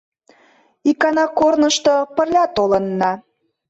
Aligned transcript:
Икана 0.89 1.25
корнышто 1.39 1.93
пырля 2.15 2.45
толынна. 2.55 3.11